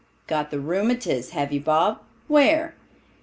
[0.25, 2.01] "Got the rheumatiz, have you, Bob?
[2.27, 2.73] Where?"